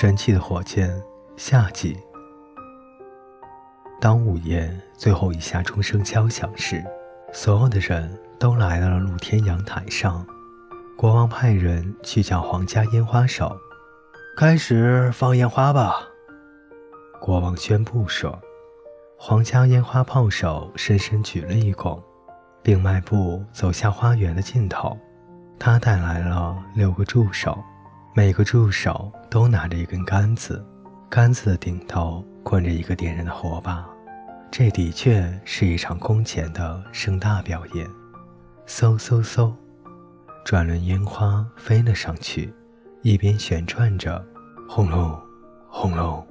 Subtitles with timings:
[0.00, 0.90] 神奇的火箭
[1.36, 1.94] 下集。
[4.00, 6.82] 当午夜最后一下钟声敲响时，
[7.34, 10.26] 所有的人都来到了露天阳台上。
[10.96, 13.54] 国王派人去叫皇家烟花手，
[14.38, 16.08] 开始放烟花吧。
[17.20, 18.40] 国王宣布说。
[19.18, 22.02] 皇家烟花炮手深深鞠了一躬，
[22.62, 24.96] 并迈步走向花园的尽头。
[25.58, 27.58] 他带来了六个助手，
[28.12, 30.64] 每个助手都拿着一根杆子，
[31.08, 33.86] 杆子的顶头捆着一个点燃的火把。
[34.50, 37.88] 这的确是一场空前的盛大表演。
[38.66, 39.52] 嗖嗖嗖！
[40.44, 42.52] 转轮烟花飞了上去，
[43.02, 44.24] 一边旋转着，
[44.68, 45.16] 轰隆，
[45.68, 46.26] 轰隆，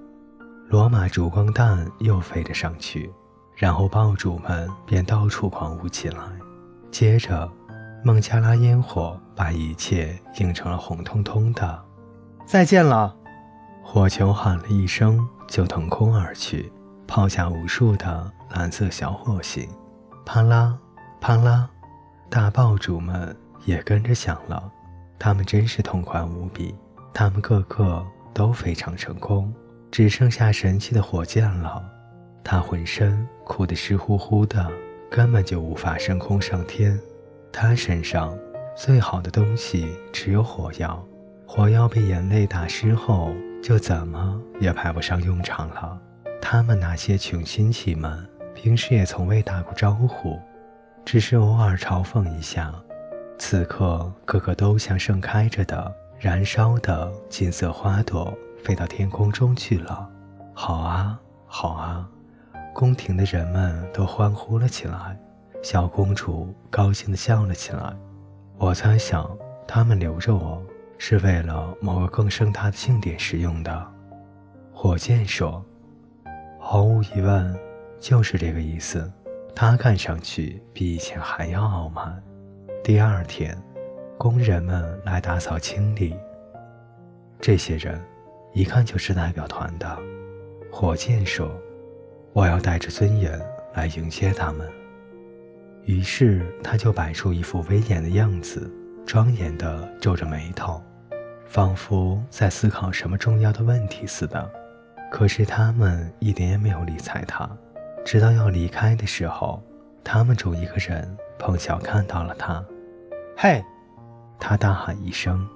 [0.68, 3.10] 罗马烛光弹又飞了上去，
[3.56, 6.24] 然后爆竹们便到处狂舞起来。
[6.92, 7.50] 接着，
[8.04, 11.84] 孟加拉烟火把一切映成了红彤彤的。
[12.46, 13.16] 再见了！
[13.84, 16.72] 火球喊了一声，就腾空而去，
[17.08, 19.68] 抛下无数的蓝色小火星。
[20.26, 20.78] 啪啦，
[21.20, 21.70] 啪啦，
[22.30, 23.36] 大爆竹们。
[23.66, 24.72] 也跟着响了，
[25.20, 26.74] 他们真是痛快无比。
[27.14, 29.54] 他们个个都非常成功，
[29.92, 31.84] 只剩下神奇的火箭了。
[32.42, 34.72] 他浑身哭得湿乎乎的，
[35.12, 36.98] 根本就无法升空上天。
[37.52, 38.38] 他身上
[38.76, 41.04] 最好的东西只有火药，
[41.46, 46.00] 火药被眼泪打湿后，就怎么也派不上用场了。
[46.42, 50.40] 他们那些穷亲戚们平时也从未打过招呼，
[51.04, 52.74] 只是偶尔嘲讽一下。
[53.38, 58.34] 此刻，个个都像盛开着的、燃烧的金色花朵，
[58.64, 60.10] 飞到天空中去了。
[60.54, 62.08] 好啊，好啊！
[62.74, 65.20] 宫廷的人们都欢呼了起来，
[65.62, 67.94] 小公主高兴地笑了起来。
[68.58, 69.30] 我猜想，
[69.68, 70.64] 他们留着我
[70.98, 73.88] 是为了某个更盛大的庆典使用的。
[74.74, 75.64] 火箭说
[76.60, 77.58] ：“毫无疑问，
[78.00, 79.12] 就是这个意思。”
[79.54, 82.24] 他看上去比以前还要傲慢。
[82.82, 83.62] 第二天，
[84.18, 86.16] 工人们来打扫清理。
[87.42, 88.02] 这些人
[88.54, 89.98] 一看就是代表团的。
[90.72, 91.52] 火箭说
[92.32, 93.38] ：“我要带着尊严
[93.74, 94.66] 来迎接他们。”
[95.86, 98.72] 于是他就摆出一副威严的样子，
[99.06, 100.82] 庄严地皱着眉头，
[101.46, 104.50] 仿佛在思考什么重要的问题似的。
[105.12, 107.50] 可是他们一点也没有理睬他，
[108.06, 109.64] 直到要离开的时候，
[110.04, 111.18] 他们中一个人。
[111.42, 112.62] 碰巧看到了他，
[113.38, 113.64] 嘿！
[114.38, 115.48] 他大喊一声：“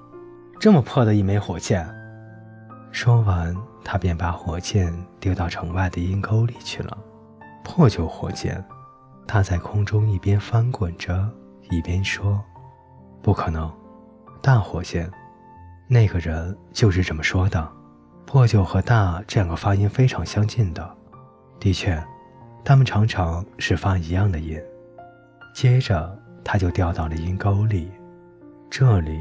[0.62, 1.86] 这么破的一枚火箭！”
[2.90, 3.54] 说完，
[3.84, 6.98] 他便把火箭丢到城外的阴沟里去了。
[7.66, 8.64] 破旧火箭，
[9.28, 11.30] 他在空中一边翻滚着，
[11.70, 12.44] 一边说
[13.22, 13.72] ：“不可能，
[14.42, 15.10] 大火箭。”
[15.88, 17.72] 那个人就是这么说的。
[18.26, 20.96] 破旧和大这两个发音非常相近的，
[21.60, 22.02] 的确，
[22.64, 24.60] 他们常常是发一样的音。
[25.54, 27.92] 接着，他就掉到了阴沟里，
[28.72, 29.20] 这里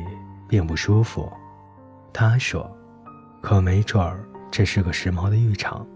[0.48, 1.30] 并不舒服。
[2.12, 2.70] 他说
[3.42, 5.86] ：“可没准儿这是个时髦的浴场。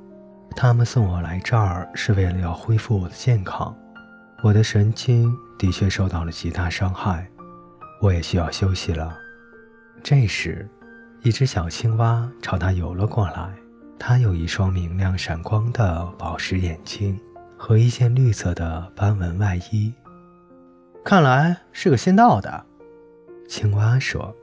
[0.55, 3.75] 他们送我来这儿是为了要恢复我的健康。
[4.43, 7.29] 我的神经的确受到了极大伤害，
[8.01, 9.17] 我也需要休息了。”
[10.03, 10.69] 这时，
[11.23, 13.53] 一只小青蛙朝他游了过来。
[13.99, 17.19] 它有一双明亮闪光的宝石眼睛
[17.57, 19.91] 和一件绿色的斑纹外衣。
[21.03, 22.67] 看来是个新到的，
[23.49, 24.37] 青蛙说：“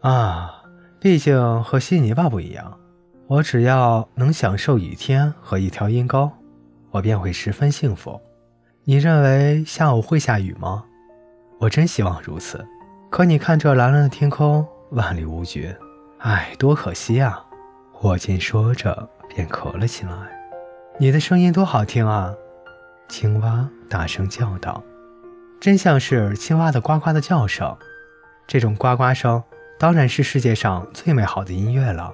[0.00, 0.62] 啊，
[1.00, 2.78] 毕竟和悉尼吧不一样。
[3.26, 6.30] 我只要能享受雨天和一条阴沟，
[6.92, 8.20] 我便会十分幸福。
[8.86, 10.84] 你认为下午会下雨吗？
[11.58, 12.62] 我真希望如此。
[13.08, 15.74] 可你看这蓝蓝的天空，万里无云。
[16.18, 17.42] 唉，多可惜啊！”
[17.90, 20.12] 火箭说着便咳了起来。
[21.00, 22.34] “你的声音多好听啊！”
[23.08, 24.82] 青蛙大声叫道。
[25.58, 27.74] 真像是青蛙的呱呱的叫声，
[28.46, 29.42] 这种呱呱声
[29.78, 32.12] 当然是世界上最美好的音乐了。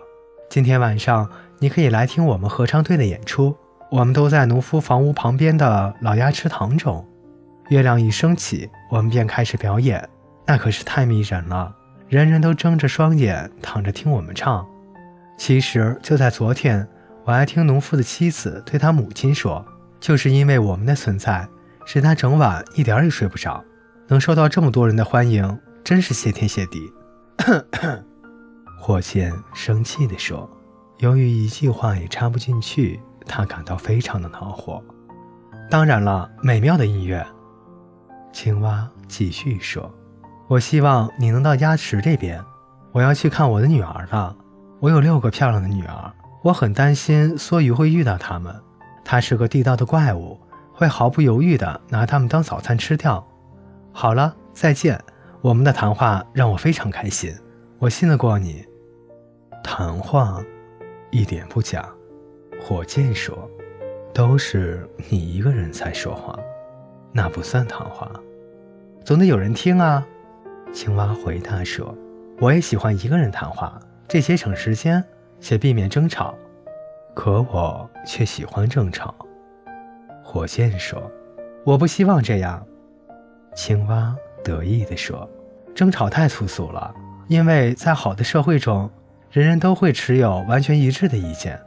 [0.49, 1.29] 今天晚上
[1.59, 3.57] 你可以来听我们合唱队的演出，
[3.91, 7.05] 我们都在农夫房屋旁边的老鸭池塘中。
[7.71, 10.09] 月亮一升起，我们便开始表演，
[10.47, 11.75] 那可是太迷人了，
[12.09, 14.65] 人人都睁着双眼躺着听我们唱。
[15.37, 16.87] 其实就在昨天，
[17.25, 19.65] 我还听农夫的妻子对他母亲说，
[19.99, 21.47] 就是因为我们的存在。
[21.87, 23.65] 使他整晚一点也睡不着，
[24.07, 26.93] 能受到这么多人的欢迎，真是谢天谢地。
[28.79, 30.49] 火箭生气地说
[30.99, 34.83] ：“由于一句话也插不进去，他感到非常的恼火。”
[35.71, 37.25] 当然了，美妙的音乐。
[38.33, 39.89] 青蛙继续说
[40.49, 42.45] ：“我希望你能到鸭池这边，
[42.93, 44.37] 我要去看我的女儿了。
[44.81, 46.13] 我有六个漂亮的女儿，
[46.43, 48.55] 我很担心梭鱼会遇到她们。
[49.05, 50.39] 它是个地道的怪物，
[50.73, 53.25] 会毫不犹豫地拿它们当早餐吃掉。
[53.93, 55.01] 好了，再见。
[55.41, 57.35] 我们的谈话让我非常开心，
[57.79, 58.65] 我信得过你。
[59.63, 60.43] 谈话，
[61.11, 61.89] 一点不假。
[62.61, 63.51] 火箭说
[64.15, 66.39] ：“都是你一个人在说话，
[67.11, 68.09] 那不算谈话，
[69.05, 70.07] 总得有人听啊。”
[70.73, 71.93] 青蛙回答说
[72.39, 75.03] ：“我也喜欢一个人谈话，这些省时间，
[75.41, 76.35] 且避免争吵。
[77.15, 79.15] 可我却喜欢争吵。”
[80.23, 81.11] 火箭说
[81.65, 82.65] ：“我不希望这样。”
[83.57, 84.15] 青蛙
[84.45, 85.29] 得意地说
[85.75, 86.95] ：“争吵太粗俗了，
[87.27, 88.89] 因为在好的社会中，
[89.33, 91.59] 人人都会持有完全一致的意见。”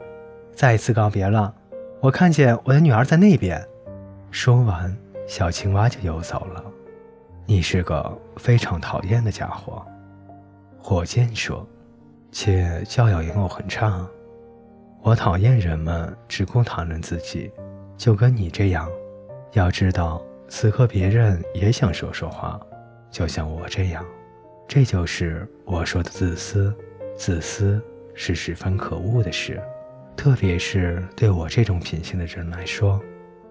[0.54, 1.52] 再一次告别了，
[2.00, 3.62] 我看见我的女儿在那边。
[4.30, 4.96] 说完，
[5.26, 6.64] 小青蛙就游走了。
[7.44, 9.84] 你是个非常讨厌的家伙，
[10.78, 11.66] 火箭说，
[12.30, 14.06] 且教养也我很差。
[15.02, 17.50] 我讨厌人们只顾谈论自己，
[17.96, 18.88] 就跟你这样。
[19.52, 22.60] 要知道，此刻别人也想说说话，
[23.10, 24.04] 就像我这样。
[24.66, 26.74] 这就是我说的自私。
[27.16, 27.80] 自私
[28.14, 29.62] 是十分可恶的事。
[30.16, 33.00] 特别是对我这种品性的人来说，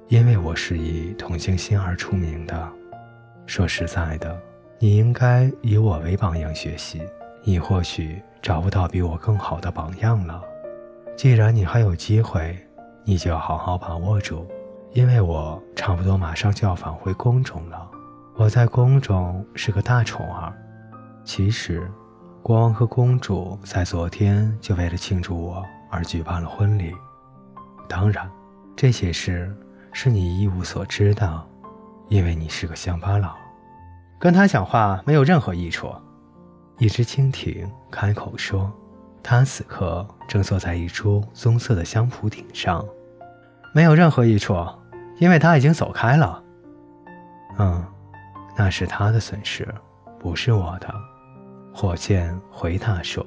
[0.07, 2.69] 因为我是以同情心而出名的。
[3.45, 4.39] 说实在的，
[4.79, 7.01] 你应该以我为榜样学习。
[7.43, 10.41] 你或许找不到比我更好的榜样了。
[11.15, 12.57] 既然你还有机会，
[13.03, 14.47] 你就要好好把握住，
[14.93, 17.91] 因为我差不多马上就要返回宫中了。
[18.35, 20.51] 我在宫中是个大宠儿。
[21.23, 21.87] 其实，
[22.41, 25.63] 国王和公主在昨天就为了庆祝我。
[25.93, 26.91] 而举办了婚礼。
[27.87, 28.27] 当然，
[28.75, 29.55] 这些事
[29.91, 31.47] 是你一无所知的，
[32.09, 33.35] 因为你是个乡巴佬。
[34.19, 35.93] 跟他讲话没有任何益处。
[36.79, 38.71] 一只蜻蜓开口说
[39.21, 42.83] ：“他此刻正坐在一株棕色的香蒲顶上，
[43.71, 44.55] 没有任何益处，
[45.19, 46.43] 因为他已经走开了。”
[47.59, 47.85] 嗯，
[48.57, 49.67] 那是他的损失，
[50.19, 50.91] 不是我的。
[51.71, 53.23] 火箭回答说。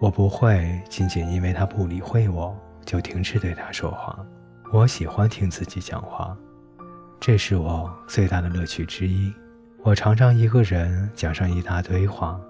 [0.00, 2.54] 我不会仅仅因为他不理会我
[2.84, 4.18] 就停止对他说话。
[4.72, 6.36] 我喜欢听自己讲话，
[7.20, 9.32] 这是我最大的乐趣之一。
[9.82, 12.40] 我常常一个人讲上一大堆话，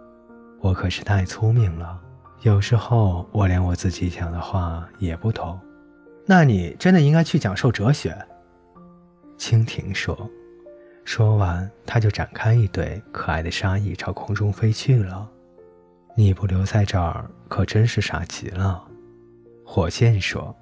[0.60, 2.00] 我可是太聪明了。
[2.42, 5.58] 有时候我连我自己讲的话也不懂。
[6.26, 8.16] 那你真的应该去讲授哲学。
[9.38, 10.28] 蜻蜓说。
[11.04, 15.28] 说完，它就展开一对可爱的纱翼朝空中飞去了。
[16.16, 18.82] 你不留在这儿，可真是傻极了。”
[19.64, 20.54] 火箭说，“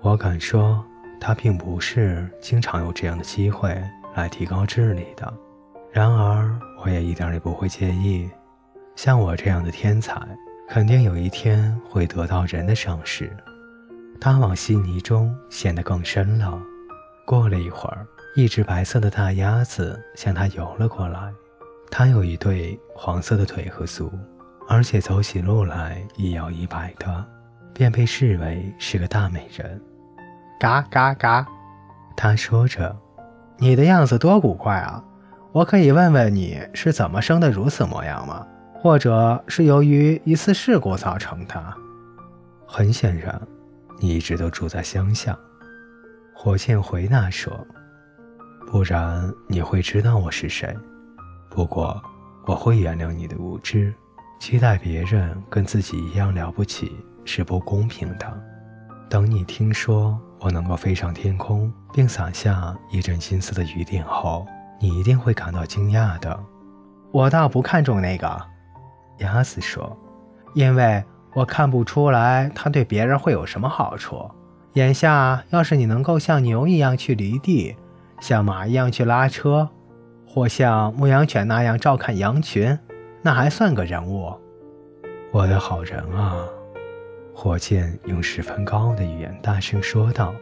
[0.00, 0.84] 我敢说，
[1.20, 3.76] 他并不是经常有这样的机会
[4.14, 5.32] 来提高智力的。
[5.92, 8.30] 然而，我也一点也不会介意。
[8.94, 10.20] 像我这样的天才，
[10.68, 13.30] 肯定有一天会得到人的赏识。”
[14.18, 16.58] 他往稀泥中陷得更深了。
[17.26, 21.30] 过了一会儿，一只白色的大鸭子向他游了过来。
[21.90, 24.10] 它有一对黄色的腿和足。
[24.68, 27.24] 而且走起路来一摇一摆的，
[27.72, 29.80] 便被视为是个大美人。
[30.58, 31.46] 嘎嘎嘎，
[32.16, 32.94] 他说着
[33.58, 35.02] ：“你的样子多古怪啊！
[35.52, 38.46] 我可以问问你是怎么生的如此模样吗？
[38.74, 41.74] 或者是由于一次事故造成的？”
[42.66, 43.40] 很显然，
[44.00, 45.38] 你一直都住在乡下。”
[46.34, 47.66] 火箭回答说
[48.66, 50.76] ，“不然你会知道我是谁。
[51.48, 52.02] 不过，
[52.46, 53.94] 我会原谅你的无知。”
[54.38, 56.92] 期待别人跟自己一样了不起
[57.24, 58.42] 是不公平的。
[59.08, 64.46] 等你听说我能够飞上天空，并洒下一阵金色的雨点后，
[64.80, 66.38] 你一定会感到惊讶的。
[67.12, 68.40] 我倒不看重那个，
[69.18, 69.96] 鸭子说，
[70.54, 71.02] 因为
[71.34, 74.30] 我看不出来它对别人会有什么好处。
[74.74, 77.74] 眼下，要是你能够像牛一样去犁地，
[78.20, 79.68] 像马一样去拉车，
[80.26, 82.78] 或像牧羊犬那样照看羊群。
[83.26, 84.32] 那还算个人物，
[85.32, 86.46] 我的好人啊！
[87.34, 90.32] 火箭用十分高傲的语言大声说道：“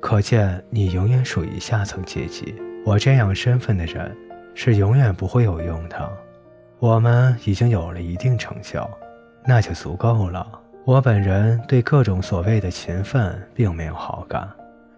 [0.00, 2.54] 可见你永远属于下层阶级。
[2.86, 4.10] 我这样身份的人
[4.54, 6.10] 是永远不会有用的。
[6.78, 8.88] 我们已经有了一定成就，
[9.44, 10.48] 那就足够了。
[10.86, 14.48] 我本人对各种所谓的勤奋并没有好感，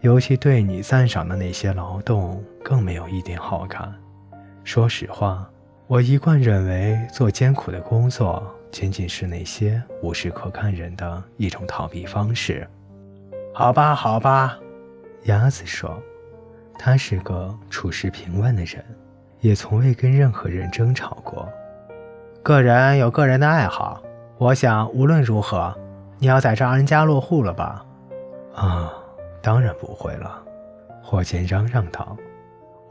[0.00, 3.92] 尤其对你赞赏的那些劳动更没有一点好感。
[4.62, 5.45] 说实话。”
[5.88, 12.66] 我一贯认为，做艰苦的工作仅仅是那些无事可干人的一种逃避方式。
[13.55, 14.59] 好吧，好吧，
[15.26, 15.97] 鸭子说，
[16.76, 18.85] 他是个处事平稳的人，
[19.40, 21.49] 也从未跟任何人争吵过。
[22.43, 24.02] 个人有个人的爱好，
[24.38, 25.73] 我想无论如何，
[26.19, 27.87] 你要在这安家落户了吧？
[28.57, 28.93] 啊，
[29.40, 30.43] 当然不会了。
[31.00, 32.16] 火箭嚷嚷道：“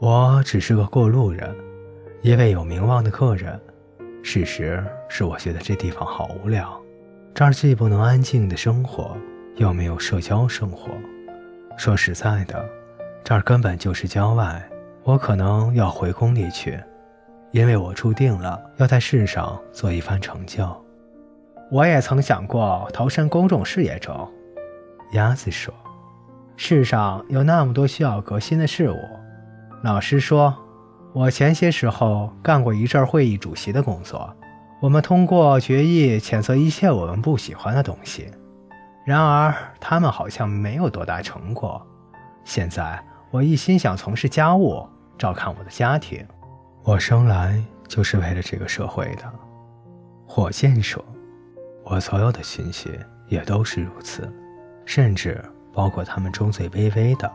[0.00, 1.54] 我只是个过路人，
[2.22, 3.60] 一位有名望的客人。
[4.22, 6.80] 事实是我觉得这地方好无聊，
[7.32, 9.16] 这儿既不能安静的生活，
[9.54, 10.90] 又没有社交生活。
[11.76, 12.68] 说实在的，
[13.22, 14.60] 这儿根本就是郊外。
[15.04, 16.76] 我可能要回宫里去，
[17.52, 20.68] 因为我注定了要在世上做一番成就。
[21.70, 24.28] 我也曾想过投身公众事业中。”
[25.12, 25.72] 鸭子说。
[26.56, 28.96] 世上有那么多需要革新的事物。
[29.82, 30.52] 老师说，
[31.16, 34.30] 我前些时候干过一阵会议主席的工作。
[34.80, 38.30] 我们通过决议谴责一切我们不喜欢的东西。
[39.02, 41.80] 然而，他们好像没有多大成果。
[42.44, 46.22] 现在，我一心想从事家务，照看我的家庭。
[46.82, 49.22] 我生来就是为了这个社会的。
[50.26, 51.02] 火箭说
[51.82, 52.90] ：“我所有的讯息
[53.26, 54.30] 也都是如此，
[54.84, 55.42] 甚至……”
[55.72, 57.30] 包括他们中最卑微的，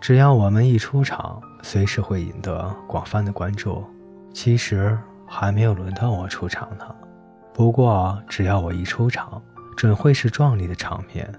[0.00, 3.84] 只要我们一出场，随时会引得广泛的关注。
[4.32, 6.86] 其实还没有轮到我出场呢。
[7.52, 9.42] 不过只要我一出场，
[9.76, 11.30] 准会是壮丽的场面。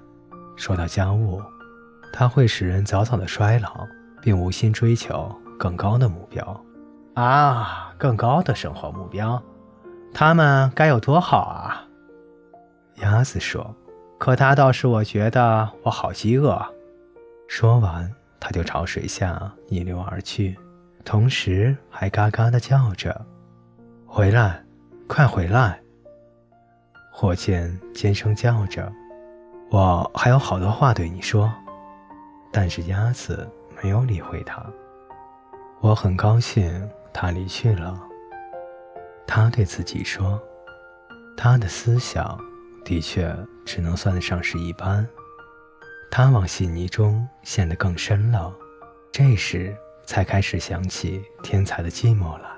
[0.56, 1.42] 说到家务，
[2.14, 3.88] 它会使人早早的衰老，
[4.22, 6.66] 并无心追求更高的目标。
[7.16, 9.42] 啊，更高的生活目标，
[10.14, 11.88] 他们该有多好啊！
[12.98, 13.76] 鸭子说。
[14.20, 16.64] 可他倒是我觉得我好饥饿。
[17.48, 20.58] 说完，他就朝水下逆流而去，
[21.06, 23.26] 同时还嘎嘎地叫着
[24.06, 24.62] ：“回来，
[25.08, 25.80] 快回来！”
[27.14, 28.92] 火箭尖声叫着
[29.70, 31.54] ：“我还有好多话对你说。”
[32.52, 33.48] 但是鸭子
[33.82, 34.66] 没有理会他。
[35.80, 37.98] 我很高兴他离去了。
[39.26, 40.42] 他对自己说
[41.38, 42.38] ：“他的思想。”
[42.84, 43.34] 的确，
[43.64, 45.08] 只能算得上是一般。
[46.14, 48.54] 他往细泥中陷得更深了，
[49.14, 49.74] 这时
[50.06, 52.50] 才开始想起天才的寂寞来。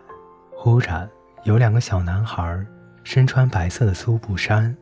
[0.51, 1.07] 忽然，
[1.43, 2.65] 有两个小男孩
[3.03, 4.75] 身穿白色的粗布衫，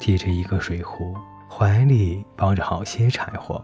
[0.00, 1.14] 提着一个水壶，
[1.46, 3.62] 怀里抱着好些柴火，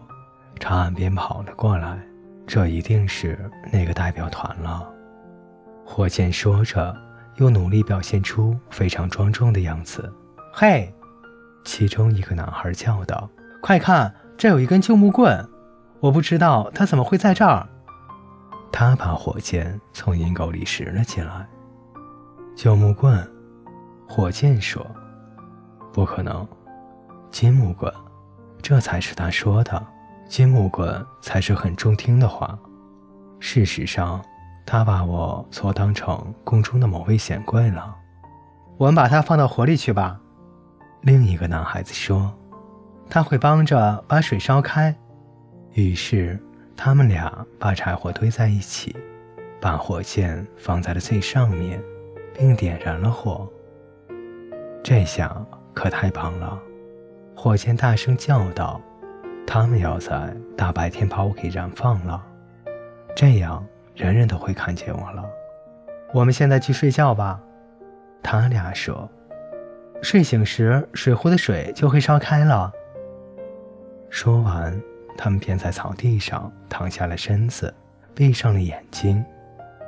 [0.59, 1.99] 朝岸边跑了过来。
[2.45, 4.87] 这一定是那个代表团了。
[5.83, 6.95] 火箭说着，
[7.37, 10.13] 又努力表现出非常庄重的样子。
[10.53, 10.93] 嘿！
[11.65, 13.27] 其中一个男孩叫道
[13.63, 15.47] ：“快看，这有一根旧木棍！
[16.01, 17.65] 我不知道它怎么会在这儿。”
[18.73, 21.47] 他把火箭从阴沟里拾了起来。
[22.53, 23.25] 旧木棍，
[24.05, 24.85] 火箭说
[25.93, 26.45] ：“不可能，
[27.31, 27.89] 金木棍，
[28.61, 29.81] 这才是他说的。
[30.27, 32.59] 金木棍才是很中听的话。
[33.39, 34.21] 事实上，
[34.65, 37.95] 他把我错当成宫中的某位显贵了。
[38.75, 40.19] 我们把它放到火里去吧。”
[40.99, 42.29] 另一个男孩子说
[43.13, 44.95] ：“他会帮着把水烧开。”
[45.73, 46.39] 于是
[46.75, 48.95] 他们俩把柴火堆在一起，
[49.61, 51.79] 把火箭放在了最上面，
[52.33, 53.47] 并点燃了火。
[54.83, 55.31] 这下
[55.75, 56.59] 可太棒了！
[57.35, 58.81] 火箭大声叫道
[59.45, 62.19] ：“他们要在大白天把我给燃放了，
[63.15, 65.23] 这样人人都会看见我了。”
[66.15, 67.39] 我们现在去睡觉吧，
[68.23, 69.07] 他俩说。
[70.01, 72.73] 睡醒时，水壶的水就会烧开了。
[74.13, 74.79] 说完，
[75.17, 77.73] 他们便在草地上躺下了身子，
[78.13, 79.25] 闭上了眼睛。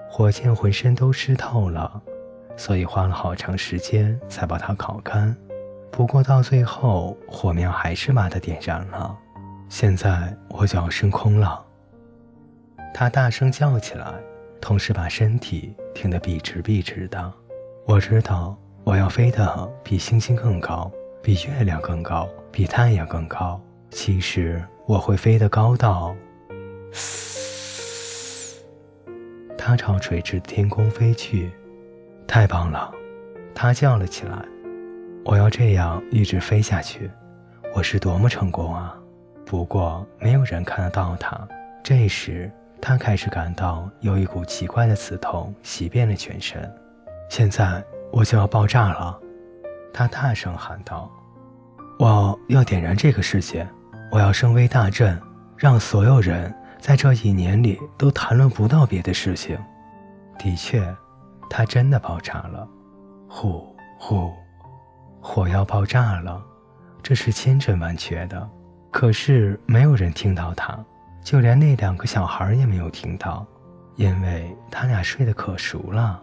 [0.09, 2.01] 火箭浑身都湿透了，
[2.57, 5.37] 所以花了好长时间才把它烤干。
[5.91, 9.15] 不过到最后，火苗还是把它点燃了。
[9.69, 11.63] 现在我就要升空了，
[12.95, 14.11] 他大声叫起来，
[14.59, 17.31] 同时把身体挺得笔直笔直的。
[17.85, 18.57] 我知道。
[18.83, 20.91] 我要飞得比星星更高，
[21.21, 23.59] 比月亮更高，比太阳更高。
[23.95, 26.13] 其实我会飞得高到……
[29.57, 31.49] 他朝垂直的天空飞去，
[32.27, 32.93] 太棒了！
[33.55, 34.45] 他叫了起来
[35.23, 37.09] ：“我要这样一直飞下去，
[37.73, 38.93] 我是多么成功啊！”
[39.47, 41.47] 不过没有人看得到他。
[41.81, 46.69] 这时，他开始感到有一股奇怪的刺痛袭遍了全身。
[47.29, 47.81] 现在。
[48.11, 49.19] 我就要爆炸了，
[49.93, 51.11] 他大声喊道
[51.99, 53.67] ：“我要点燃这个世界，
[54.11, 55.19] 我要声威大振，
[55.57, 59.57] 让所有人在这一年里都谈论不到别的事情。”
[60.39, 60.95] 的确，
[61.49, 62.67] 他真的爆炸了，
[63.27, 64.31] 呼呼，
[65.21, 66.41] 火要爆炸了，
[67.01, 68.49] 这是千真万确的。
[68.91, 70.77] 可是没有人听到他，
[71.23, 73.45] 就连那两个小孩也没有听到，
[73.95, 76.21] 因为他俩睡得可熟了。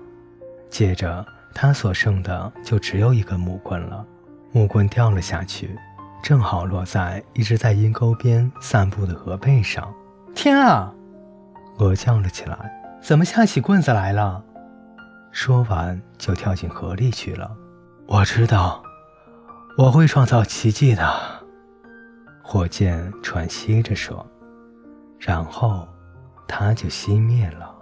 [0.71, 1.25] 接着。
[1.55, 4.03] 他所剩的就只有一根木棍了，
[4.53, 5.79] 木棍掉了下去，
[6.23, 9.93] 正好落在一只在阴沟边散步的鹅背上。
[10.35, 10.95] 天啊！
[11.79, 12.57] 鹅叫了起来
[13.03, 14.43] ：“怎么下起棍子来了？”
[15.33, 17.51] 说完就跳进河里去了。
[18.07, 18.83] 我知道，
[19.77, 21.13] 我会创造奇迹的。
[22.41, 24.25] 火箭喘息着说，
[25.19, 25.89] 然后
[26.47, 27.75] 它就熄灭了。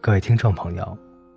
[0.00, 0.84] 各位听众朋友，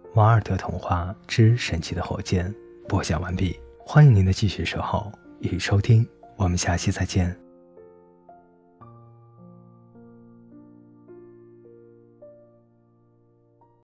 [0.16, 2.54] 《瓦尔德童话之神奇的火箭》
[2.88, 3.60] 播讲完毕，
[3.91, 7.36] 欢迎您的继续守候与收听，我们下期再见。